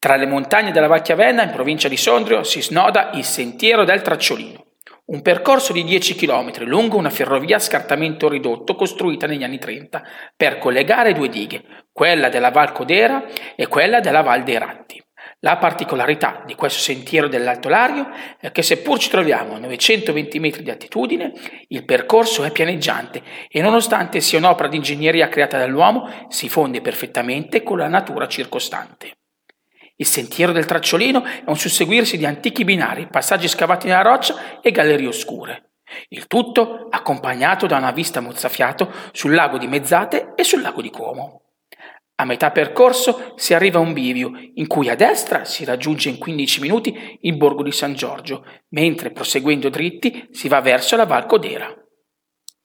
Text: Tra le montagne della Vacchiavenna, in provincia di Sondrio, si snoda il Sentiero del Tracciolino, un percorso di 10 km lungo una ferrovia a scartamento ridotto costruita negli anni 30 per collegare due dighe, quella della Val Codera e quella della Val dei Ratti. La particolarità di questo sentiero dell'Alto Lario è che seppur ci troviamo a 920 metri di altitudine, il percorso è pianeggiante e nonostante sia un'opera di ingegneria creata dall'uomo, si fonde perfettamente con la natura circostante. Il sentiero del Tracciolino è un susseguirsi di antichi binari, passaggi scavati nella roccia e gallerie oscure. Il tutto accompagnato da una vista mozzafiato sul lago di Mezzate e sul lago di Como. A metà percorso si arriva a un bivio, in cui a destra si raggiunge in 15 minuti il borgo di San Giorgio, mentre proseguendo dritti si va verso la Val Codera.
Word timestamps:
Tra 0.00 0.16
le 0.16 0.24
montagne 0.24 0.72
della 0.72 0.86
Vacchiavenna, 0.86 1.42
in 1.42 1.50
provincia 1.50 1.86
di 1.86 1.98
Sondrio, 1.98 2.42
si 2.42 2.62
snoda 2.62 3.10
il 3.12 3.24
Sentiero 3.24 3.84
del 3.84 4.00
Tracciolino, 4.00 4.68
un 5.04 5.20
percorso 5.20 5.74
di 5.74 5.84
10 5.84 6.14
km 6.14 6.64
lungo 6.64 6.96
una 6.96 7.10
ferrovia 7.10 7.56
a 7.56 7.58
scartamento 7.58 8.26
ridotto 8.26 8.76
costruita 8.76 9.26
negli 9.26 9.44
anni 9.44 9.58
30 9.58 10.02
per 10.34 10.56
collegare 10.56 11.12
due 11.12 11.28
dighe, 11.28 11.62
quella 11.92 12.30
della 12.30 12.50
Val 12.50 12.72
Codera 12.72 13.26
e 13.54 13.66
quella 13.66 14.00
della 14.00 14.22
Val 14.22 14.42
dei 14.42 14.56
Ratti. 14.56 15.04
La 15.40 15.58
particolarità 15.58 16.44
di 16.46 16.54
questo 16.54 16.80
sentiero 16.80 17.28
dell'Alto 17.28 17.68
Lario 17.68 18.08
è 18.40 18.50
che 18.52 18.62
seppur 18.62 18.98
ci 18.98 19.10
troviamo 19.10 19.56
a 19.56 19.58
920 19.58 20.40
metri 20.40 20.62
di 20.62 20.70
altitudine, 20.70 21.30
il 21.68 21.84
percorso 21.84 22.42
è 22.44 22.50
pianeggiante 22.50 23.22
e 23.50 23.60
nonostante 23.60 24.22
sia 24.22 24.38
un'opera 24.38 24.70
di 24.70 24.76
ingegneria 24.76 25.28
creata 25.28 25.58
dall'uomo, 25.58 26.26
si 26.30 26.48
fonde 26.48 26.80
perfettamente 26.80 27.62
con 27.62 27.76
la 27.76 27.88
natura 27.88 28.26
circostante. 28.26 29.16
Il 30.00 30.06
sentiero 30.06 30.52
del 30.52 30.64
Tracciolino 30.64 31.22
è 31.22 31.42
un 31.44 31.58
susseguirsi 31.58 32.16
di 32.16 32.24
antichi 32.24 32.64
binari, 32.64 33.08
passaggi 33.08 33.48
scavati 33.48 33.86
nella 33.86 34.00
roccia 34.00 34.60
e 34.62 34.70
gallerie 34.70 35.06
oscure. 35.06 35.72
Il 36.08 36.26
tutto 36.26 36.86
accompagnato 36.88 37.66
da 37.66 37.76
una 37.76 37.90
vista 37.90 38.20
mozzafiato 38.20 38.90
sul 39.12 39.34
lago 39.34 39.58
di 39.58 39.66
Mezzate 39.66 40.32
e 40.36 40.42
sul 40.42 40.62
lago 40.62 40.80
di 40.80 40.88
Como. 40.88 41.42
A 42.14 42.24
metà 42.24 42.50
percorso 42.50 43.34
si 43.36 43.52
arriva 43.52 43.78
a 43.78 43.82
un 43.82 43.92
bivio, 43.92 44.32
in 44.54 44.66
cui 44.66 44.88
a 44.88 44.94
destra 44.94 45.44
si 45.44 45.66
raggiunge 45.66 46.08
in 46.08 46.16
15 46.16 46.60
minuti 46.62 47.18
il 47.20 47.36
borgo 47.36 47.62
di 47.62 47.72
San 47.72 47.92
Giorgio, 47.92 48.46
mentre 48.70 49.10
proseguendo 49.10 49.68
dritti 49.68 50.28
si 50.30 50.48
va 50.48 50.62
verso 50.62 50.96
la 50.96 51.04
Val 51.04 51.26
Codera. 51.26 51.74